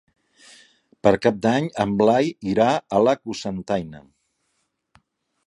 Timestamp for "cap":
1.25-1.37